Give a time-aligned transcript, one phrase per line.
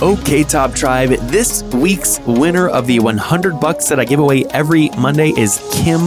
[0.00, 4.90] Okay, Top Tribe, this week's winner of the 100 bucks that I give away every
[4.90, 6.06] Monday is Kim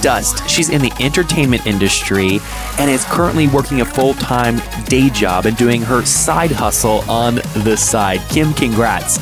[0.00, 0.48] Dust.
[0.48, 2.38] She's in the entertainment industry
[2.78, 7.34] and is currently working a full time day job and doing her side hustle on
[7.64, 8.22] the side.
[8.30, 9.18] Kim, congrats.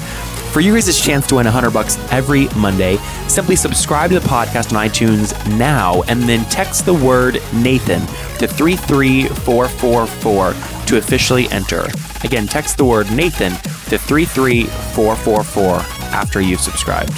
[0.52, 4.72] For you guys' chance to win 100 bucks every Monday, simply subscribe to the podcast
[4.72, 8.02] on iTunes now and then text the word Nathan
[8.38, 10.54] to 33444
[10.86, 11.88] to officially enter.
[12.24, 13.52] Again, text the word Nathan
[13.90, 15.64] to 33444
[16.14, 17.12] after you've subscribed.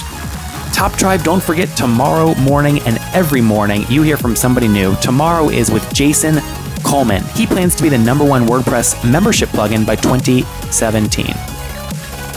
[0.73, 4.95] Top Tribe, don't forget tomorrow morning and every morning you hear from somebody new.
[4.97, 6.39] Tomorrow is with Jason
[6.83, 7.23] Coleman.
[7.35, 11.58] He plans to be the number one WordPress membership plugin by 2017.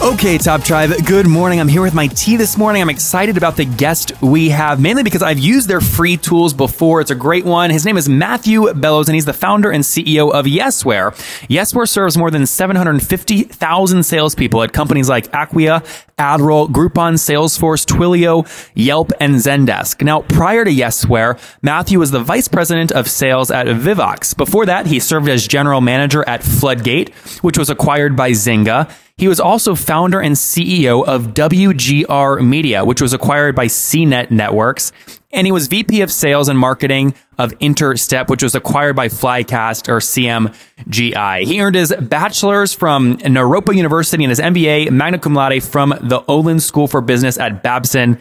[0.03, 1.61] Okay, Top Tribe, good morning.
[1.61, 2.83] I'm here with my tea this morning.
[2.83, 7.01] I'm excited about the guest we have, mainly because I've used their free tools before.
[7.01, 7.71] It's a great one.
[7.71, 11.13] His name is Matthew Bellows, and he's the founder and CEO of Yesware.
[11.47, 15.85] Yesware serves more than 750,000 salespeople at companies like Acquia,
[16.19, 20.05] Adroll, Groupon, Salesforce, Twilio, Yelp, and Zendesk.
[20.05, 24.37] Now, prior to Yesware, Matthew was the vice president of sales at Vivox.
[24.37, 28.93] Before that, he served as general manager at Floodgate, which was acquired by Zynga.
[29.17, 34.93] He was also founder and CEO of WGR Media, which was acquired by CNET Networks.
[35.31, 39.89] And he was VP of sales and marketing of Interstep, which was acquired by Flycast
[39.89, 41.45] or CMGI.
[41.45, 46.23] He earned his bachelor's from Naropa University and his MBA magna cum laude from the
[46.29, 48.19] Olin School for Business at Babson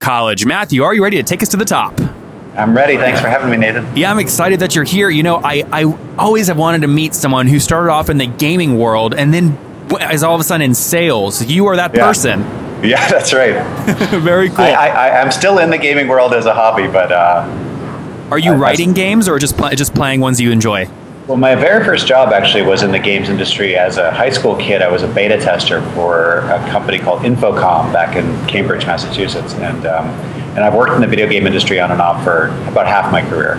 [0.00, 0.46] College.
[0.46, 1.98] Matthew, are you ready to take us to the top?
[2.54, 2.96] I'm ready.
[2.96, 3.96] Thanks for having me, Nathan.
[3.96, 5.08] Yeah, I'm excited that you're here.
[5.08, 5.84] You know, I, I
[6.18, 9.58] always have wanted to meet someone who started off in the gaming world and then
[10.12, 11.44] is all of a sudden in sales.
[11.44, 12.06] You are that Yeah.
[12.06, 12.44] person.
[12.82, 13.62] Yeah, that's right.
[14.22, 14.58] Very cool.
[14.64, 17.46] I, I, I- I'm still in the gaming world as a hobby, but uh,
[18.32, 20.88] are you I- I- writing games or just pl- just playing ones you enjoy?
[21.28, 23.76] well, my very first job actually was in the games industry.
[23.76, 27.92] As a high school kid, I was a beta tester for a company called Infocom
[27.92, 30.08] back in Cambridge, Massachusetts, and um,
[30.56, 33.22] and I've worked in the video game industry on and off for about half my
[33.22, 33.54] career.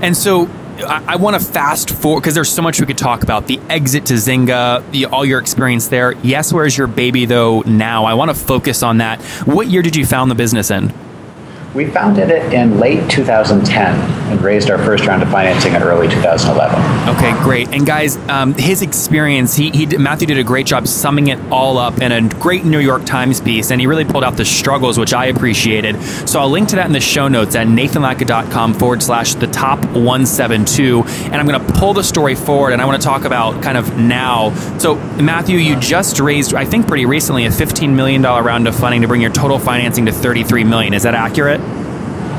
[0.00, 0.46] And so
[0.78, 3.46] I, I want to fast forward because there's so much we could talk about.
[3.46, 6.14] The exit to Zynga, the, all your experience there.
[6.14, 8.04] Yesware's your baby though now?
[8.04, 9.20] I want to focus on that.
[9.46, 10.92] What year did you found the business in?
[11.74, 16.08] We founded it in late 2010 and raised our first round of financing in early
[16.08, 17.16] 2011.
[17.16, 17.68] Okay, great.
[17.68, 21.78] And guys, um, his experience, he, he Matthew did a great job summing it all
[21.78, 24.98] up in a great New York Times piece, and he really pulled out the struggles,
[24.98, 26.02] which I appreciated.
[26.28, 29.84] So I'll link to that in the show notes at nathanlatka.com forward slash the top
[29.84, 31.02] 172.
[31.04, 33.76] And I'm going to pull the story forward, and I want to talk about kind
[33.76, 34.54] of now.
[34.78, 39.02] So, Matthew, you just raised, I think pretty recently, a $15 million round of funding
[39.02, 40.94] to bring your total financing to 33 million.
[40.94, 41.60] Is that accurate?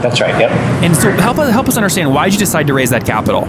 [0.03, 0.37] That's right.
[0.37, 0.51] Yep.
[0.83, 3.47] And so help us, help us understand why did you decide to raise that capital?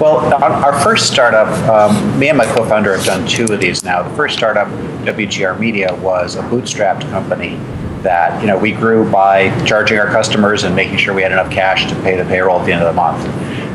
[0.00, 4.02] Well, our, first startup, um, me and my co-founder have done two of these now.
[4.02, 4.66] The first startup,
[5.06, 7.56] WGR Media, was a bootstrapped company
[8.02, 11.50] that you know we grew by charging our customers and making sure we had enough
[11.50, 13.24] cash to pay the payroll at the end of the month,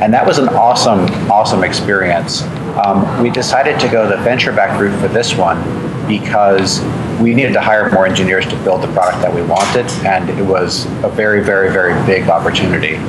[0.02, 1.00] and that was an awesome,
[1.32, 2.44] awesome experience.
[2.84, 5.58] Um, we decided to go the venture-backed route for this one
[6.06, 6.82] because
[7.20, 10.44] we needed to hire more engineers to build the product that we wanted, and it
[10.44, 13.00] was a very, very, very big opportunity.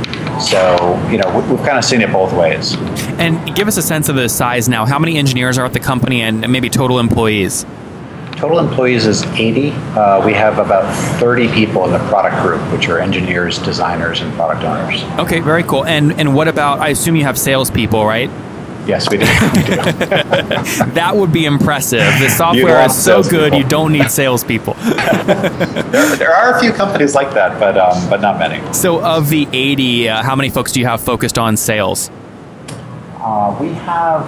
[0.41, 2.77] So, you know, we- we've kind of seen it both ways.
[3.19, 4.87] And give us a sense of the size now.
[4.87, 7.67] How many engineers are at the company and maybe total employees?
[8.37, 9.75] Total employees is 80.
[9.95, 14.33] Uh, we have about 30 people in the product group, which are engineers, designers, and
[14.35, 15.05] product owners.
[15.19, 15.85] Okay, very cool.
[15.85, 16.81] And and what about?
[16.81, 18.31] I assume you have salespeople, right?
[18.87, 19.27] Yes, we do.
[19.55, 19.77] We do.
[20.95, 22.01] That would be impressive.
[22.19, 23.59] The software is so good, salespeople.
[23.59, 24.75] you don't need salespeople.
[24.75, 28.61] there, there are a few companies like that, but um, but not many.
[28.73, 32.11] so, of the 80, uh, how many folks do you have focused on sales?
[33.19, 34.27] Uh, we have,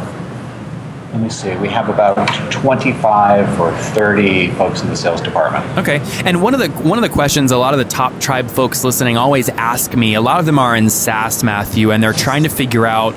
[1.13, 2.17] let me see, we have about
[2.53, 5.65] 25 or 30 folks in the sales department.
[5.79, 6.01] Okay.
[6.27, 8.85] And one of the one of the questions a lot of the top tribe folks
[8.85, 12.43] listening always ask me, a lot of them are in SaaS, Matthew, and they're trying
[12.43, 13.15] to figure out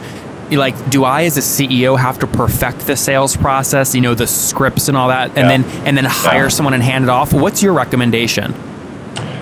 [0.51, 4.27] like do I as a CEO have to perfect the sales process, you know, the
[4.27, 5.47] scripts and all that and Yeah.
[5.57, 6.47] then and then hire Yeah.
[6.49, 7.33] someone and hand it off?
[7.33, 8.53] What's your recommendation?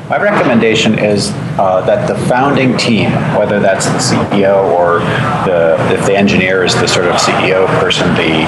[0.10, 5.00] My recommendation is uh, that the founding team, whether that's the CEO or
[5.46, 8.44] the if the engineer is the sort of CEO person, the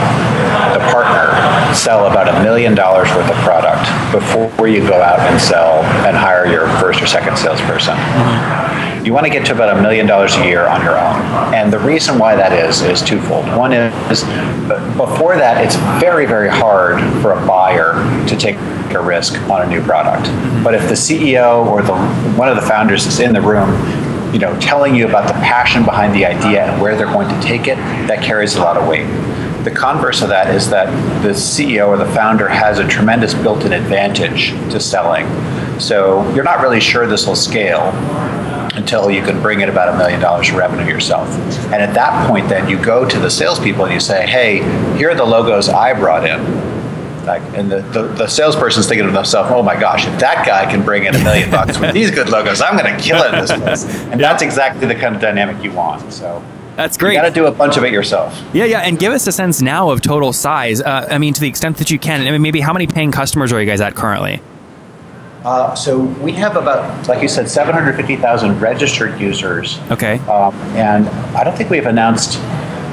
[0.74, 1.32] the partner,
[1.74, 6.16] sell about a million dollars worth of product before you go out and sell and
[6.18, 7.96] hire your first or second salesperson.
[9.06, 11.54] You want to get to about a million dollars a year on your own.
[11.54, 13.46] And the reason why that is is twofold.
[13.56, 14.24] One is
[14.98, 17.94] before that, it's very, very hard for a buyer
[18.28, 18.56] to take
[18.96, 20.26] a risk on a new product.
[20.64, 21.94] But if the CEO or the
[22.36, 23.70] one of the founders is in the room,
[24.34, 27.40] you know, telling you about the passion behind the idea and where they're going to
[27.48, 29.06] take it, that carries a lot of weight.
[29.66, 30.88] The converse of that is that
[31.22, 35.28] the CEO or the founder has a tremendous built-in advantage to selling.
[35.80, 37.92] So you're not really sure this will scale
[38.76, 41.28] until you can bring in about a million dollars of revenue yourself.
[41.66, 44.58] And at that point, then you go to the salespeople and you say, hey,
[44.98, 46.76] here are the logos I brought in.
[47.26, 50.70] Like, and the, the, the salesperson's thinking to themselves, oh my gosh, if that guy
[50.70, 53.34] can bring in a million bucks with these good logos, I'm going to kill it
[53.34, 53.86] in this place.
[54.12, 56.14] And that's exactly the kind of dynamic you want.
[56.14, 56.44] So
[56.76, 57.14] That's great.
[57.14, 58.40] you got to do a bunch of it yourself.
[58.54, 60.82] Yeah, yeah, and give us a sense now of total size.
[60.82, 62.22] Uh, I mean, to the extent that you can.
[62.28, 64.40] I mean, maybe how many paying customers are you guys at currently?
[65.46, 69.80] Uh, so we have about, like you said, 750,000 registered users.
[69.92, 70.18] Okay.
[70.22, 71.08] Um, and
[71.38, 72.40] I don't think we've announced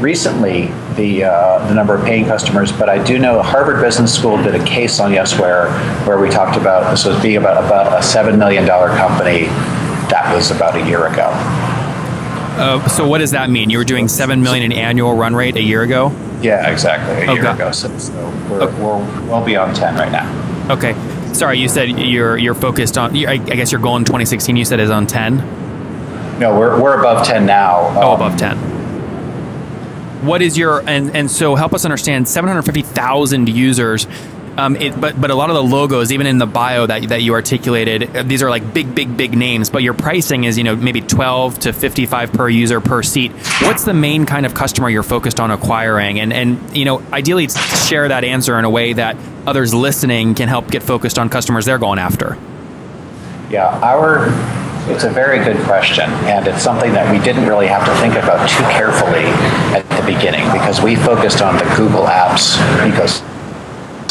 [0.02, 0.66] recently
[0.96, 4.54] the uh, the number of paying customers, but I do know Harvard Business School did
[4.54, 5.70] a case on Yesware
[6.06, 9.46] where we talked about this was being about about a seven million dollar company.
[10.10, 11.30] That was about a year ago.
[12.54, 13.70] Uh, so what does that mean?
[13.70, 16.10] You were doing seven million in annual run rate a year ago.
[16.42, 17.70] Yeah, exactly, a Oh, year ago.
[17.70, 18.12] So, so
[18.50, 18.82] we're, Okay.
[18.82, 18.98] we're
[19.30, 20.28] well beyond ten right now.
[20.70, 20.92] Okay.
[21.32, 23.16] Sorry, you said you're you're focused on.
[23.16, 26.38] I I guess your goal in 2016 you said is on 10.
[26.38, 27.92] No, we're, we're above ten now.
[28.00, 28.56] Oh, Um, above 10.
[30.26, 34.06] What is your and and so help us understand 750,000 users.
[34.56, 37.22] Um, it, but but a lot of the logos, even in the bio that that
[37.22, 39.70] you articulated, uh, these are like big, big, big names.
[39.70, 43.32] But your pricing is you know maybe 12 to 55 per user per seat.
[43.62, 46.20] What's the main kind of customer you're focused on acquiring?
[46.20, 49.16] And and you know ideally share that answer in a way that
[49.46, 52.36] others listening can help get focused on customers they're going after.
[53.50, 54.28] Yeah, our
[54.90, 58.14] it's a very good question, and it's something that we didn't really have to think
[58.14, 59.24] about too carefully
[59.72, 63.31] at the beginning because we focused on the Google Apps ecosystem.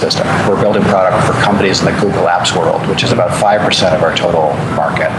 [0.01, 3.95] We're building product for companies in the Google Apps world, which is about five percent
[3.95, 5.11] of our total market.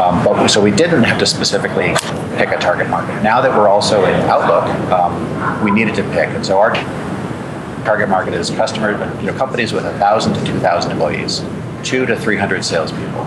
[0.00, 1.94] Um, but so we didn't have to specifically
[2.36, 3.22] pick a target market.
[3.22, 6.72] Now that we're also in Outlook, um, we needed to pick, and so our
[7.84, 11.44] target market is customers, you know, companies with 1,000 to 2,000 employees,
[11.82, 13.24] two to 300 salespeople.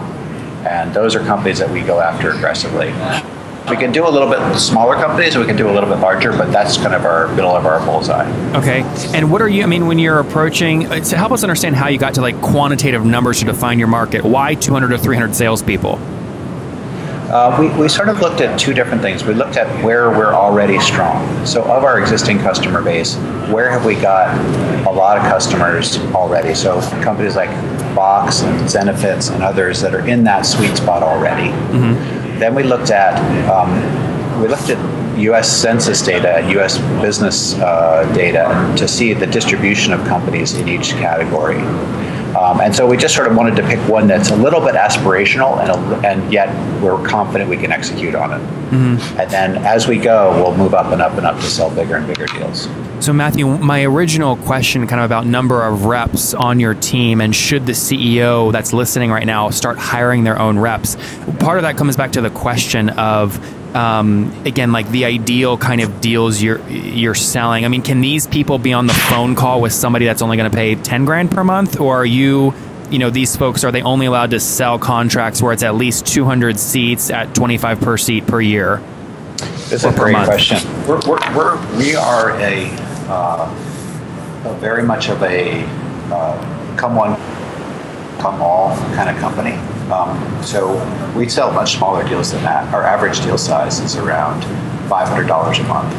[0.65, 2.87] And those are companies that we go after aggressively.
[3.69, 5.99] We can do a little bit smaller companies, and we can do a little bit
[5.99, 8.25] larger, but that's kind of our middle of our bullseye.
[8.55, 8.81] Okay.
[9.13, 11.89] And what are you, I mean, when you're approaching, uh, to help us understand how
[11.89, 15.99] you got to like quantitative numbers to define your market, why 200 or 300 salespeople?
[17.29, 19.25] Uh, we, we sort of looked at two different things.
[19.25, 21.45] We looked at where we're already strong.
[21.45, 23.17] So, of our existing customer base,
[23.51, 24.33] where have we got
[24.87, 26.55] a lot of customers already?
[26.55, 27.49] So, companies like
[27.93, 31.49] Box and Zenefits and others that are in that sweet spot already.
[32.39, 33.17] Then we looked at
[33.49, 35.51] um, we looked at U.S.
[35.51, 36.77] Census data, U.S.
[37.01, 41.57] business uh, data to see the distribution of companies in each category.
[42.37, 44.75] Um, and so we just sort of wanted to pick one that's a little bit
[44.75, 46.49] aspirational and, a, and yet
[46.81, 48.41] we're confident we can execute on it.
[49.17, 51.95] And then as we go, we'll move up and up and up to sell bigger
[51.95, 52.67] and bigger deals.
[52.99, 57.35] So, Matthew, my original question kind of about number of reps on your team and
[57.35, 60.95] should the CEO that's listening right now start hiring their own reps?
[61.39, 63.39] Part of that comes back to the question of,
[63.77, 67.63] um, again, like the ideal kind of deals you're you're selling.
[67.63, 70.49] I mean, can these people be on the phone call with somebody that's only going
[70.49, 72.55] to pay ten grand per month, or are you,
[72.89, 76.07] you know, these folks are they only allowed to sell contracts where it's at least
[76.07, 78.81] two hundred seats at twenty five per seat per year?
[79.37, 80.27] This is a great month.
[80.27, 80.57] question.
[80.87, 82.69] We're, we're, we're, we are a,
[83.07, 85.61] uh, a very much of a
[86.11, 87.15] uh, come one,
[88.19, 89.51] come all kind of company.
[89.91, 90.75] Um, so
[91.15, 92.73] we sell much smaller deals than that.
[92.73, 94.43] Our average deal size is around
[94.89, 95.93] $500 a month.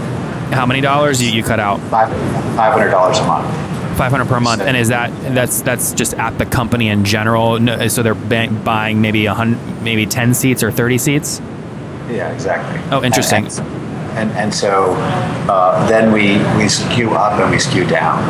[0.52, 1.80] How many dollars you, you cut out?
[1.90, 2.08] Five,
[2.56, 3.68] $500 a month.
[3.98, 7.88] 500 per month and is that that's that's just at the company in general no,
[7.88, 11.40] so they're buying maybe a hundred maybe 10 seats or 30 seats
[12.08, 12.80] Yeah, exactly.
[12.92, 13.46] Oh, interesting.
[13.46, 13.58] And,
[14.18, 14.94] and, and so
[15.48, 18.22] uh, then we, we skew up and we skew down.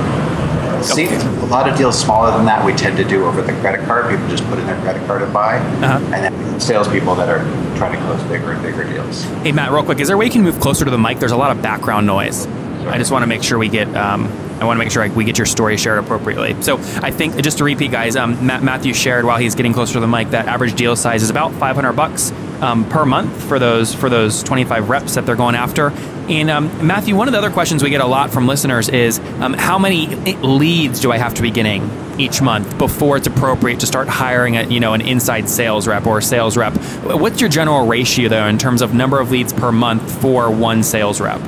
[0.83, 3.85] See, a lot of deals smaller than that we tend to do over the credit
[3.87, 4.11] card.
[4.11, 5.59] People just put in their credit card and buy.
[5.59, 6.15] Uh-huh.
[6.15, 7.45] And then salespeople that are
[7.77, 9.23] trying to close bigger and bigger deals.
[9.45, 11.21] hey matt real quick is there a way you can move closer to the mic
[11.21, 12.49] there's a lot of background noise
[12.89, 13.95] I just want to make sure we get.
[13.95, 14.27] Um,
[14.61, 16.61] I want to make sure we get your story shared appropriately.
[16.63, 19.95] So I think just to repeat, guys, um, Matt, Matthew shared while he's getting closer
[19.95, 23.59] to the mic that average deal size is about 500 bucks um, per month for
[23.59, 25.91] those for those 25 reps that they're going after.
[26.29, 29.19] And um, Matthew, one of the other questions we get a lot from listeners is
[29.41, 33.81] um, how many leads do I have to be getting each month before it's appropriate
[33.81, 36.75] to start hiring a you know an inside sales rep or a sales rep?
[37.05, 40.83] What's your general ratio though in terms of number of leads per month for one
[40.83, 41.41] sales rep?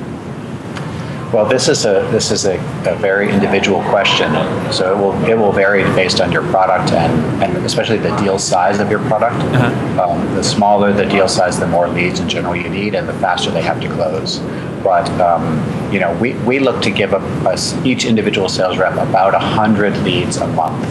[1.32, 2.56] Well, this is a this is a,
[2.88, 4.32] a very individual question,
[4.72, 8.36] so it will it will vary based on your product and, and especially the deal
[8.36, 9.36] size of your product.
[9.36, 10.10] Uh-huh.
[10.10, 13.12] Um, the smaller the deal size, the more leads in general you need, and the
[13.14, 14.40] faster they have to close.
[14.82, 17.18] But um, you know, we, we look to give a,
[17.48, 20.82] us each individual sales rep about hundred leads a month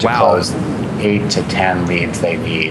[0.00, 0.20] to Wow.
[0.20, 0.54] close
[1.00, 2.70] eight to ten leads they need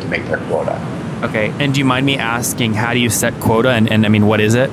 [0.00, 0.74] to make their quota.
[1.22, 4.08] Okay, and do you mind me asking how do you set quota and, and I
[4.08, 4.70] mean what is it?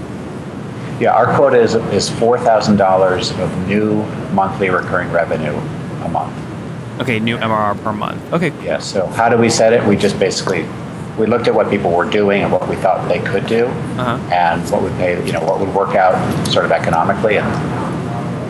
[1.01, 4.03] Yeah, our quota is, is $4,000 of new
[4.33, 5.55] monthly recurring revenue
[6.05, 6.31] a month.
[7.01, 8.21] Okay, new MRR per month.
[8.31, 9.83] Okay, Yeah, so how do we set it?
[9.83, 10.63] We just basically,
[11.17, 13.65] we looked at what people were doing and what we thought they could do
[13.97, 14.17] Uh-huh.
[14.31, 16.13] and what would pay, you know, what would work out
[16.47, 17.37] sort of economically.
[17.39, 17.47] And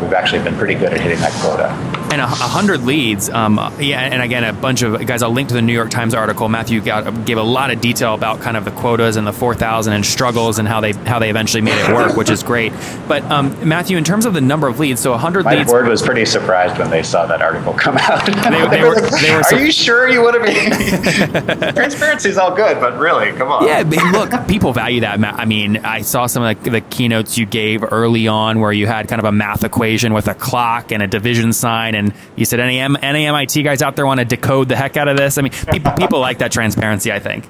[0.01, 1.67] we've actually been pretty good at hitting that quota.
[2.11, 3.29] and a, a hundred leads.
[3.29, 5.21] Um, yeah, and again, a bunch of guys.
[5.21, 6.49] I'll link to the New York Times article.
[6.49, 9.55] Matthew got, gave a lot of detail about kind of the quotas and the four
[9.55, 12.73] thousand and struggles and how they how they eventually made it work, which is great.
[13.07, 15.57] But um, Matthew, in terms of the number of leads, so a hundred leads.
[15.57, 18.25] My board was pretty surprised when they saw that article come out.
[18.25, 21.71] they were- they were Are you sure you want to be?
[21.73, 23.65] Transparency is all good, but really, come on.
[23.65, 25.19] Yeah, look, people value that.
[25.23, 28.87] I mean, I saw some of the, the keynotes you gave early on where you
[28.87, 32.45] had kind of a math equation with a clock and a division sign, and you
[32.45, 35.17] said any, M- any MIT guys out there want to decode the heck out of
[35.17, 35.37] this.
[35.37, 37.47] I mean, people, people like that transparency, I think.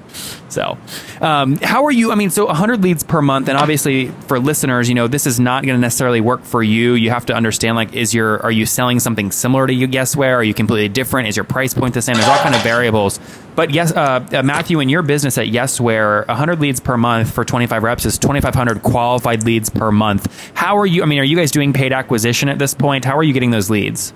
[0.51, 0.77] So,
[1.21, 2.11] um, how are you?
[2.11, 5.39] I mean, so 100 leads per month, and obviously for listeners, you know, this is
[5.39, 6.93] not going to necessarily work for you.
[6.93, 10.35] You have to understand, like, is your are you selling something similar to you Yesware?
[10.35, 11.27] Are you completely different?
[11.27, 12.15] Is your price point the same?
[12.15, 13.19] There's all kind of variables.
[13.55, 17.43] But yes, uh, uh, Matthew, in your business at Yesware, 100 leads per month for
[17.43, 20.51] 25 reps is 2,500 qualified leads per month.
[20.53, 21.03] How are you?
[21.03, 23.05] I mean, are you guys doing paid acquisition at this point?
[23.05, 24.13] How are you getting those leads?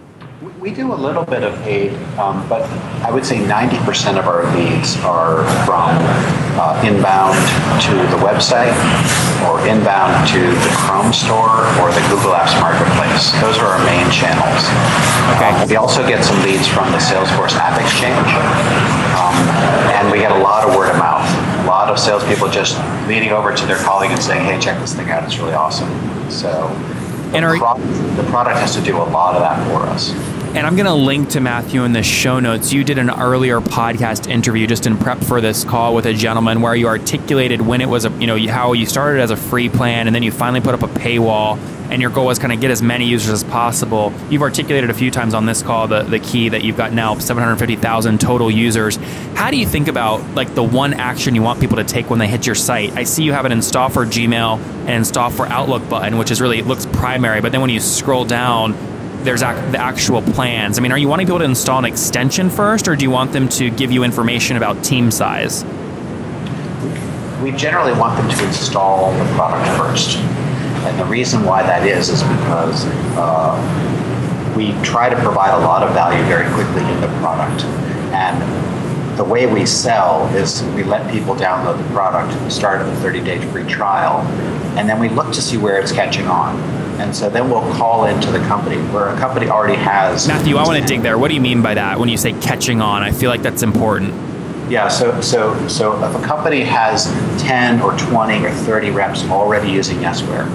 [0.65, 2.65] We do a little bit of paid, um, but
[3.05, 5.93] I would say 90% of our leads are from
[6.57, 7.37] uh, inbound
[7.85, 8.73] to the website
[9.45, 13.29] or inbound to the Chrome store or the Google Apps Marketplace.
[13.45, 14.65] Those are our main channels.
[15.37, 15.53] Okay.
[15.53, 18.25] Um, we also get some leads from the Salesforce App Exchange,
[19.21, 19.37] um,
[19.93, 21.29] and we get a lot of word of mouth.
[21.61, 22.73] A lot of salespeople just
[23.05, 25.93] leading over to their colleague and saying, "Hey, check this thing out; it's really awesome."
[26.31, 26.49] So,
[27.29, 27.77] the, are- pro-
[28.17, 30.34] the product has to do a lot of that for us.
[30.55, 32.71] And I'm going to link to Matthew in the show notes.
[32.71, 36.61] You did an earlier podcast interview just in prep for this call with a gentleman
[36.61, 39.67] where you articulated when it was a, you know, how you started as a free
[39.67, 41.57] plan and then you finally put up a paywall
[41.91, 44.13] and your goal was kind of get as many users as possible.
[44.29, 47.17] You've articulated a few times on this call the, the key that you've got now
[47.17, 48.95] 750,000 total users.
[49.35, 52.19] How do you think about like the one action you want people to take when
[52.19, 52.93] they hit your site?
[52.93, 56.39] I see you have an install for Gmail and install for Outlook button, which is
[56.39, 58.73] really, it looks primary, but then when you scroll down,
[59.25, 60.77] there's ac- the actual plans.
[60.77, 63.33] I mean, are you wanting people to install an extension first, or do you want
[63.33, 65.65] them to give you information about team size?
[67.45, 70.17] we generally want them to install the product first.
[70.17, 72.85] And the reason why that is is because
[73.17, 73.53] uh,
[74.57, 77.63] we try to provide a lot of value very quickly in the product.
[78.13, 78.41] And
[79.15, 83.39] the way we sell is we let people download the product, start a 30 day
[83.51, 84.21] free trial,
[84.77, 86.59] and then we look to see where it's catching on.
[86.99, 90.27] And so then we'll call into the company where a company already has.
[90.27, 91.17] Matthew, I want to dig there.
[91.17, 93.03] What do you mean by that when you say catching on?
[93.03, 94.13] I feel like that's important.
[94.69, 97.05] Yeah, so so so if a company has
[97.43, 100.47] 10 or 20 or 30 reps already using Yesware,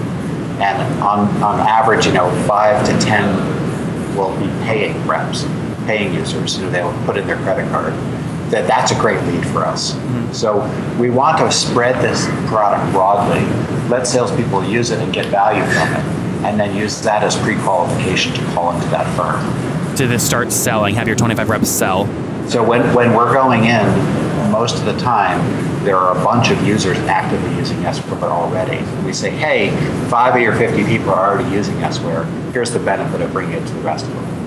[0.61, 5.45] and on, on average, you know, five to 10 will be paying reps,
[5.87, 7.95] paying users, you know, they'll put in their credit card.
[8.51, 9.93] That that's a great lead for us.
[9.93, 10.33] Mm-hmm.
[10.33, 13.41] So we want to spread this product broadly,
[13.89, 18.33] let salespeople use it and get value from it, and then use that as pre-qualification
[18.35, 19.97] to call into that firm.
[19.97, 22.07] To this start selling, have your 25 reps sell.
[22.49, 23.87] So when, when we're going in,
[24.51, 25.41] most of the time,
[25.85, 28.85] there are a bunch of users actively using Yesware already.
[29.05, 29.71] We say, hey,
[30.09, 32.27] five of your 50 people are already using Yesware.
[32.53, 34.40] Here's the benefit of bringing it to the rest of them.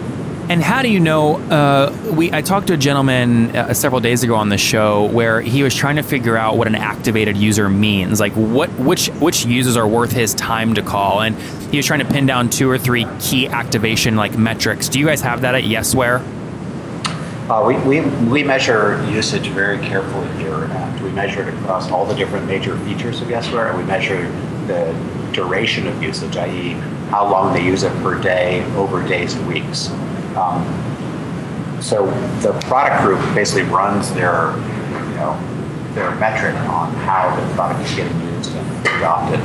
[0.50, 1.38] And how do you know?
[1.50, 5.40] Uh, we I talked to a gentleman uh, several days ago on the show where
[5.40, 9.46] he was trying to figure out what an activated user means, like what which which
[9.46, 11.38] users are worth his time to call, and
[11.72, 14.90] he was trying to pin down two or three key activation like metrics.
[14.90, 16.22] Do you guys have that at Yesware?
[17.50, 22.06] Uh, we, we, we measure usage very carefully here at We measure it across all
[22.06, 24.32] the different major features of Yesware, and we measure
[24.68, 24.94] the
[25.34, 26.72] duration of usage, i.e.,
[27.10, 29.90] how long they use it per day over days and weeks.
[30.36, 32.06] Um, so
[32.42, 35.38] the product group basically runs their, you know,
[35.94, 39.40] their metric on how the product is getting used and adopted.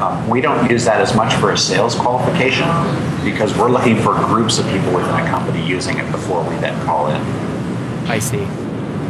[0.00, 2.66] Um, we don't use that as much for a sales qualification
[3.24, 6.80] because we're looking for groups of people within a company using it before we then
[6.86, 7.20] call in.
[8.06, 8.44] I see.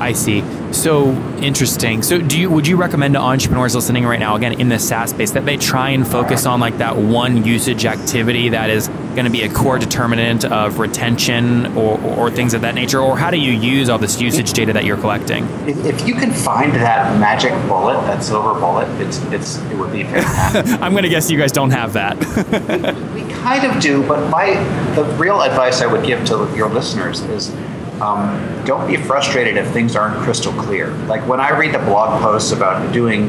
[0.00, 0.43] I see.
[0.73, 1.11] So
[1.41, 2.03] interesting.
[2.03, 5.11] So do you would you recommend to entrepreneurs listening right now again in the SaaS
[5.11, 9.25] space that they try and focus on like that one usage activity that is going
[9.25, 13.31] to be a core determinant of retention or, or things of that nature or how
[13.31, 15.45] do you use all this usage data that you're collecting?
[15.69, 19.93] If, if you can find that magic bullet, that silver bullet, it's it's it would
[19.93, 20.67] be fantastic.
[20.81, 22.17] I'm going to guess you guys don't have that.
[23.12, 24.55] we kind of do, but my
[24.95, 27.50] the real advice I would give to your listeners is
[28.00, 30.90] um, don't be frustrated if things aren't crystal clear.
[31.07, 33.28] Like when I read the blog posts about doing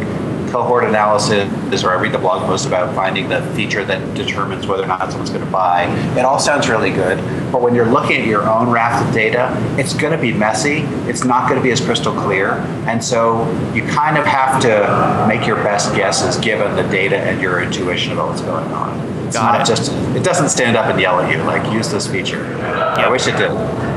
[0.52, 4.84] cohort analysis, or I read the blog post about finding the feature that determines whether
[4.84, 5.86] or not someone's going to buy,
[6.18, 7.18] it all sounds really good.
[7.52, 10.80] But when you're looking at your own raft of data, it's going to be messy.
[11.10, 12.56] It's not going to be as crystal clear.
[12.86, 17.42] And so you kind of have to make your best guesses given the data and
[17.42, 19.11] your intuition about what's going on.
[19.32, 19.66] It's Got not it.
[19.76, 22.44] just, it doesn't stand up and yell at you, like, use this feature.
[22.44, 22.96] Yeah.
[22.98, 23.50] I wish it did.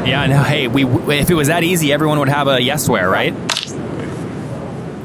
[0.07, 0.85] yeah, no, hey, we
[1.19, 3.35] if it was that easy, everyone would have a Yesware, right?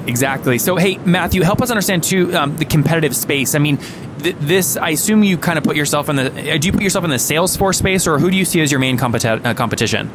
[0.07, 0.57] Exactly.
[0.57, 3.53] So, hey, Matthew, help us understand too um, the competitive space.
[3.53, 3.77] I mean,
[4.19, 4.75] th- this.
[4.77, 6.53] I assume you kind of put yourself in the.
[6.53, 8.71] uh, Do you put yourself in the Salesforce space, or who do you see as
[8.71, 10.09] your main competi- uh, competition?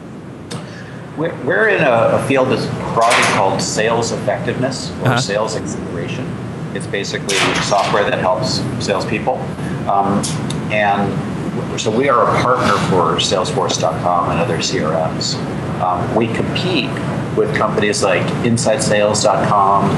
[1.16, 5.20] We're, we're in a, a field that's broadly called sales effectiveness or Uh-huh.
[5.20, 6.24] sales acceleration.
[6.74, 9.36] It's basically software that helps salespeople.
[9.88, 10.22] Um,
[10.72, 15.36] and so we are a partner for Salesforce.com and other CRMs.
[15.80, 16.90] Um, we compete
[17.36, 19.90] with companies like InsideSales.com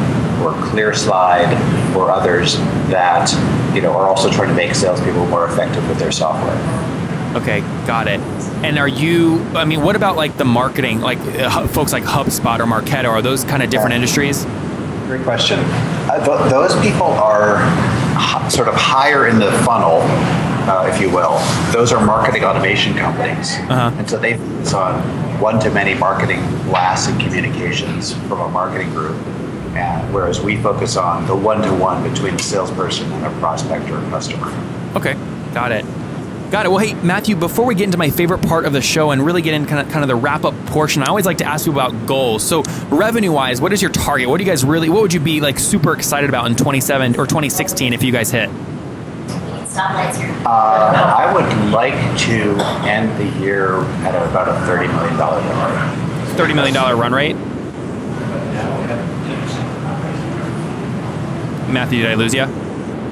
[0.42, 2.56] or ClearSlide or others
[2.88, 3.32] that
[3.74, 6.56] you know are also trying to make salespeople more effective with their software.
[7.36, 8.20] Okay, got it.
[8.64, 9.42] And are you?
[9.54, 13.08] I mean, what about like the marketing, like uh, folks like HubSpot or Marketo?
[13.08, 14.44] Are those kind of different industries?
[15.06, 15.58] Great question.
[16.08, 17.56] Uh, th- those people are
[18.16, 20.00] h- sort of higher in the funnel,
[20.68, 21.38] uh, if you will.
[21.72, 23.54] Those are marketing automation companies.
[23.56, 23.90] Uh-huh.
[23.98, 25.00] And so they focus on
[25.40, 29.16] one to many marketing blasts and communications from a marketing group.
[29.76, 33.90] And whereas we focus on the one to one between a salesperson and a prospect
[33.90, 34.48] or a customer.
[34.96, 35.14] Okay,
[35.52, 35.84] got it.
[36.50, 36.68] Got it.
[36.68, 39.42] Well, hey, Matthew, before we get into my favorite part of the show and really
[39.42, 41.66] get into kind of, kind of the wrap up portion, I always like to ask
[41.66, 42.44] you about goals.
[42.44, 44.28] So, revenue wise, what is your target?
[44.28, 47.18] What do you guys really, what would you be like super excited about in 27
[47.18, 48.48] or 2016 if you guys hit?
[50.46, 52.56] Uh, I would like to
[52.88, 55.42] end the year at about a $30 million run
[55.74, 56.36] rate.
[56.36, 57.36] $30 million run rate?
[61.68, 62.46] Matthew, did I lose you?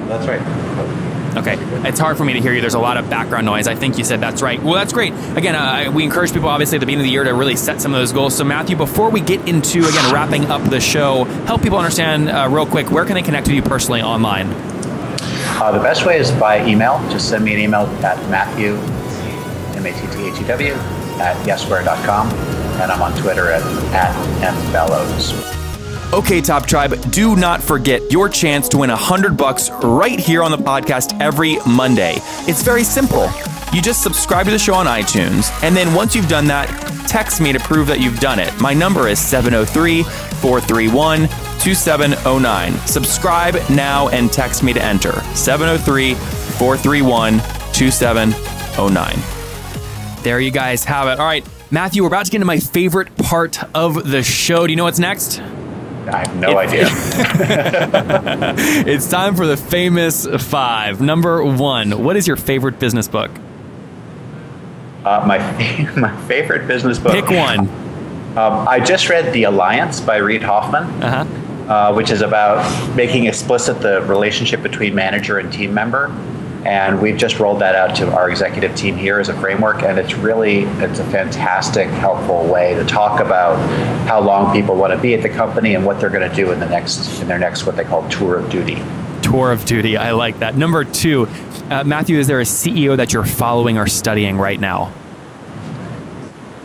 [0.06, 1.03] That's right.
[1.36, 1.56] Okay,
[1.88, 2.60] it's hard for me to hear you.
[2.60, 3.66] There's a lot of background noise.
[3.66, 4.62] I think you said that's right.
[4.62, 5.12] Well, that's great.
[5.36, 7.80] Again, uh, we encourage people, obviously, at the beginning of the year to really set
[7.80, 8.36] some of those goals.
[8.36, 12.48] So, Matthew, before we get into again wrapping up the show, help people understand uh,
[12.48, 14.48] real quick where can they connect with you personally online?
[15.56, 16.98] Uh, the best way is by email.
[17.10, 18.74] Just send me an email at Matthew,
[19.76, 20.72] M-A-T-T-H-E-W,
[21.20, 22.28] at yesware.com.
[22.80, 24.14] And I'm on Twitter at, at
[24.72, 25.63] mbellows.
[26.14, 30.44] Okay, Top Tribe, do not forget your chance to win a hundred bucks right here
[30.44, 32.18] on the podcast every Monday.
[32.46, 33.28] It's very simple.
[33.72, 36.68] You just subscribe to the show on iTunes, and then once you've done that,
[37.08, 38.52] text me to prove that you've done it.
[38.60, 41.22] My number is 703 431
[41.58, 42.86] 2709.
[42.86, 47.40] Subscribe now and text me to enter 703 431
[47.72, 50.22] 2709.
[50.22, 51.18] There you guys have it.
[51.18, 54.68] All right, Matthew, we're about to get into my favorite part of the show.
[54.68, 55.42] Do you know what's next?
[56.08, 56.86] I have no idea.
[58.86, 61.00] It's time for the famous five.
[61.00, 63.30] Number one, what is your favorite business book?
[65.04, 65.38] Uh, my,
[65.96, 67.12] my favorite business book.
[67.12, 67.68] Pick one.
[68.36, 70.84] Um, I just read The Alliance by Reid Hoffman.
[71.02, 71.72] Uh huh.
[71.72, 72.64] uh, which is about
[72.96, 76.08] making explicit the relationship between manager and team member.
[76.64, 79.98] And we've just rolled that out to our executive team here as a framework, and
[79.98, 83.56] it's really it's a fantastic, helpful way to talk about
[84.08, 86.52] how long people want to be at the company and what they're going to do
[86.52, 88.82] in the next in their next what they call tour of duty.
[89.22, 89.96] Tour of duty.
[89.96, 90.56] I like that.
[90.56, 91.28] Number two,
[91.70, 94.92] uh, Matthew, is there a CEO that you're following or studying right now?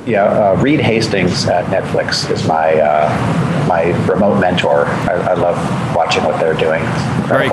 [0.05, 4.85] Yeah, uh, Reed Hastings at Netflix is my uh, my remote mentor.
[4.85, 6.81] I, I love watching what they're doing.
[6.81, 7.49] It's Very.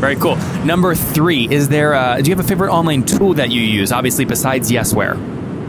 [0.00, 0.36] Very cool.
[0.64, 1.92] Number three, is there?
[1.94, 3.92] A, do you have a favorite online tool that you use?
[3.92, 5.16] Obviously, besides Yesware.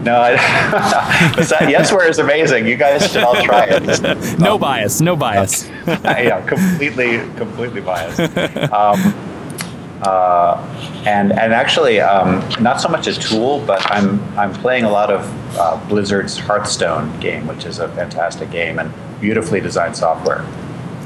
[0.04, 2.66] No, I, besides, Yesware is amazing.
[2.68, 4.40] You guys should all try it.
[4.40, 5.02] No bias.
[5.02, 5.68] No bias.
[5.88, 8.20] yeah, completely, completely biased.
[8.74, 9.14] Um,
[10.00, 10.56] Uh,
[11.08, 15.10] and and actually, um, not so much a tool, but I'm I'm playing a lot
[15.10, 15.22] of
[15.58, 20.46] uh, Blizzard's Hearthstone game, which is a fantastic game and beautifully designed software.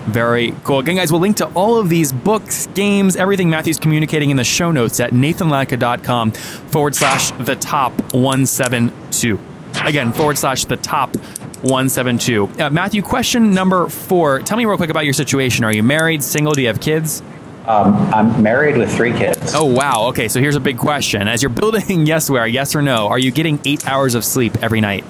[0.05, 0.79] Very cool.
[0.79, 4.43] Again, guys, we'll link to all of these books, games, everything Matthew's communicating in the
[4.43, 9.39] show notes at nathanlatka.com forward slash the top 172.
[9.85, 11.15] Again, forward slash the top
[11.61, 12.47] 172.
[12.59, 14.39] Uh, Matthew, question number four.
[14.39, 15.63] Tell me real quick about your situation.
[15.63, 16.53] Are you married, single?
[16.53, 17.21] Do you have kids?
[17.67, 19.53] Um, I'm married with three kids.
[19.55, 20.07] Oh, wow.
[20.07, 21.27] Okay, so here's a big question.
[21.27, 24.81] As you're building Yesware, yes or no, are you getting eight hours of sleep every
[24.81, 25.05] night?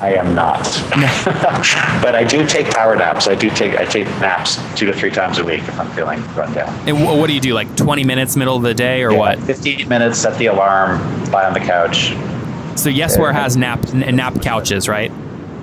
[0.00, 0.62] I am not.
[2.02, 3.26] but I do take power naps.
[3.26, 6.22] I do take I take naps two to three times a week if I'm feeling
[6.34, 6.68] run down.
[6.88, 7.52] And what do you do?
[7.52, 9.40] Like 20 minutes, middle of the day, or Yeah, what?
[9.40, 11.00] 15 minutes, set the alarm,
[11.32, 12.10] lie on the couch.
[12.78, 15.10] So Yesware has nap nap couches, right?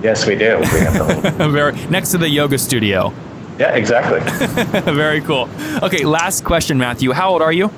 [0.04, 0.58] Yes, we do.
[0.60, 0.66] We
[1.52, 3.14] Very next to the yoga studio.
[3.58, 4.20] yeah, exactly.
[4.94, 5.50] Very cool.
[5.82, 7.14] Okay, last question, Matthew.
[7.14, 7.72] How old are you?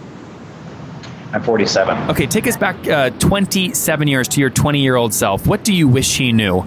[1.34, 2.10] I'm 47.
[2.12, 5.46] Okay, take us back uh, 27 years to your 20 year old self.
[5.46, 6.66] What do you wish he knew?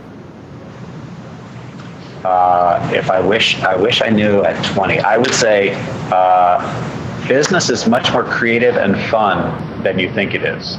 [2.25, 5.01] Uh, if I wish, I wish I knew at 20.
[5.01, 5.73] I would say
[6.13, 10.77] uh, business is much more creative and fun than you think it is.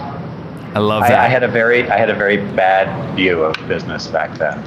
[0.74, 1.20] I love that.
[1.20, 4.64] I, I had a very, I had a very bad view of business back then,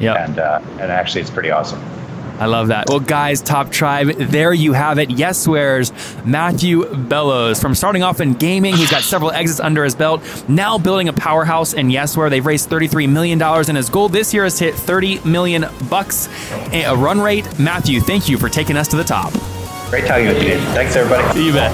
[0.00, 0.16] Yep.
[0.16, 1.82] and uh, and actually, it's pretty awesome.
[2.42, 2.88] I love that.
[2.88, 5.10] Well, guys, Top Tribe, there you have it.
[5.10, 5.92] Yesware's
[6.24, 7.60] Matthew Bellows.
[7.60, 10.20] From starting off in gaming, he's got several exits under his belt.
[10.48, 14.44] Now building a powerhouse in Yesware They've raised $33 million, and his goal this year
[14.44, 16.28] is to hit 30 million bucks
[16.72, 17.46] a run rate.
[17.60, 19.32] Matthew, thank you for taking us to the top.
[19.88, 20.56] Great talking with you.
[20.74, 21.32] Thanks, everybody.
[21.38, 21.70] See you bet.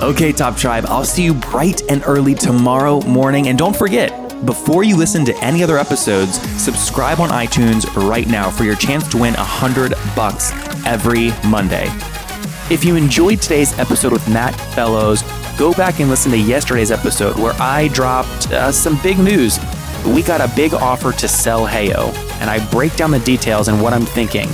[0.00, 3.48] Okay, Top Tribe, I'll see you bright and early tomorrow morning.
[3.48, 8.50] And don't forget, before you listen to any other episodes, subscribe on iTunes right now
[8.50, 10.52] for your chance to win 100 bucks
[10.86, 11.88] every Monday.
[12.70, 15.22] If you enjoyed today's episode with Matt Bellows,
[15.58, 19.58] go back and listen to yesterday's episode where I dropped uh, some big news.
[20.06, 23.82] We got a big offer to sell Heyo, and I break down the details and
[23.82, 24.48] what I'm thinking.